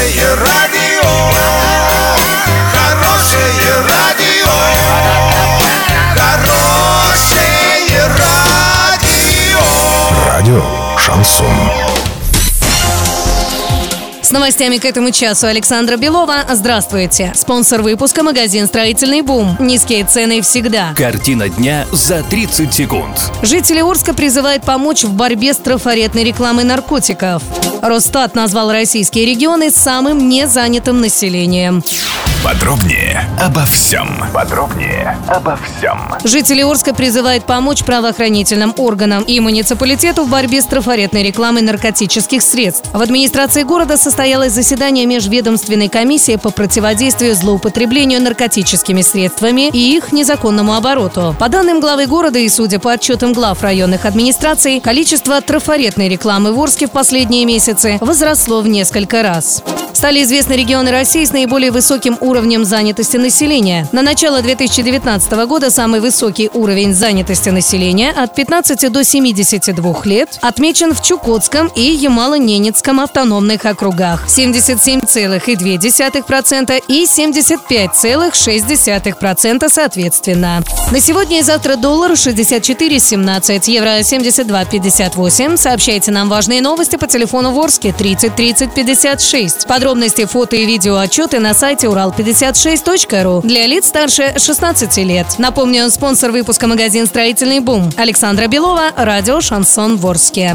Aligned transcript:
Хорошее 0.00 0.34
радио, 0.34 1.10
хорошее 2.72 3.74
радио, 3.86 4.48
хорошее 6.16 8.06
радио. 8.16 9.60
Радио 10.26 10.62
Шансон. 10.96 11.46
С 14.22 14.30
новостями 14.30 14.78
к 14.78 14.86
этому 14.86 15.10
часу 15.10 15.48
Александра 15.48 15.98
Белова. 15.98 16.46
Здравствуйте. 16.50 17.32
Спонсор 17.34 17.82
выпуска 17.82 18.22
магазин 18.22 18.68
«Строительный 18.68 19.20
бум». 19.20 19.56
Низкие 19.60 20.04
цены 20.04 20.40
всегда. 20.40 20.94
Картина 20.96 21.50
дня 21.50 21.84
за 21.92 22.22
30 22.22 22.72
секунд. 22.72 23.30
Жители 23.42 23.80
Орска 23.80 24.14
призывают 24.14 24.62
помочь 24.62 25.04
в 25.04 25.12
борьбе 25.12 25.52
с 25.52 25.58
трафаретной 25.58 26.24
рекламой 26.24 26.64
наркотиков. 26.64 27.42
Росстат 27.82 28.34
назвал 28.34 28.70
российские 28.70 29.24
регионы 29.24 29.70
самым 29.70 30.28
незанятым 30.28 31.00
населением. 31.00 31.82
Подробнее 32.42 33.28
обо 33.38 33.66
всем. 33.66 34.08
Подробнее 34.32 35.18
обо 35.28 35.58
всем. 35.58 35.98
Жители 36.24 36.62
Орска 36.62 36.94
призывают 36.94 37.44
помочь 37.44 37.84
правоохранительным 37.84 38.72
органам 38.78 39.24
и 39.24 39.38
муниципалитету 39.40 40.24
в 40.24 40.30
борьбе 40.30 40.62
с 40.62 40.64
трафаретной 40.64 41.22
рекламой 41.22 41.60
наркотических 41.60 42.40
средств. 42.40 42.88
В 42.94 43.00
администрации 43.02 43.62
города 43.62 43.98
состоялось 43.98 44.52
заседание 44.52 45.04
межведомственной 45.04 45.90
комиссии 45.90 46.36
по 46.36 46.48
противодействию 46.50 47.34
злоупотреблению 47.34 48.22
наркотическими 48.22 49.02
средствами 49.02 49.68
и 49.68 49.96
их 49.96 50.10
незаконному 50.10 50.74
обороту. 50.74 51.36
По 51.38 51.50
данным 51.50 51.78
главы 51.80 52.06
города 52.06 52.38
и 52.38 52.48
судя 52.48 52.78
по 52.78 52.92
отчетам 52.92 53.34
глав 53.34 53.62
районных 53.62 54.06
администраций, 54.06 54.80
количество 54.80 55.42
трафаретной 55.42 56.08
рекламы 56.08 56.54
в 56.54 56.58
Орске 56.58 56.86
в 56.86 56.90
последние 56.90 57.44
месяцы 57.44 57.98
возросло 58.00 58.62
в 58.62 58.68
несколько 58.68 59.22
раз. 59.22 59.62
Стали 60.00 60.22
известны 60.22 60.54
регионы 60.54 60.90
России 60.92 61.26
с 61.26 61.32
наиболее 61.32 61.70
высоким 61.70 62.16
уровнем 62.22 62.64
занятости 62.64 63.18
населения. 63.18 63.86
На 63.92 64.00
начало 64.00 64.40
2019 64.40 65.30
года 65.46 65.70
самый 65.70 66.00
высокий 66.00 66.48
уровень 66.54 66.94
занятости 66.94 67.50
населения 67.50 68.10
от 68.10 68.34
15 68.34 68.90
до 68.90 69.04
72 69.04 70.00
лет 70.04 70.38
отмечен 70.40 70.94
в 70.94 71.02
Чукотском 71.02 71.70
и 71.74 71.82
Ямало-Ненецком 71.82 73.02
автономных 73.02 73.66
округах 73.66 74.26
77,2% 74.26 76.82
и 76.88 77.04
75,6% 77.04 79.68
соответственно. 79.68 80.62
На 80.92 81.00
сегодня 81.00 81.40
и 81.40 81.42
завтра 81.42 81.76
доллар 81.76 82.12
64,17, 82.12 83.70
евро 83.70 84.00
72,58. 84.00 85.58
Сообщайте 85.58 86.10
нам 86.10 86.30
важные 86.30 86.62
новости 86.62 86.96
по 86.96 87.06
телефону 87.06 87.52
Ворске 87.52 87.92
30 87.92 88.34
30 88.34 88.74
56. 88.74 89.66
Подробности, 89.90 90.24
фото 90.24 90.54
и 90.54 90.66
видео 90.66 90.98
отчеты 90.98 91.40
на 91.40 91.52
сайте 91.52 91.88
урал56.ру 91.88 93.40
для 93.42 93.66
лиц 93.66 93.88
старше 93.88 94.34
16 94.38 94.96
лет. 94.98 95.26
Напомню, 95.38 95.90
спонсор 95.90 96.30
выпуска 96.30 96.68
магазин 96.68 97.08
«Строительный 97.08 97.58
бум» 97.58 97.90
Александра 97.96 98.46
Белова, 98.46 98.92
радио 98.96 99.40
«Шансон 99.40 99.96
Ворске». 99.96 100.54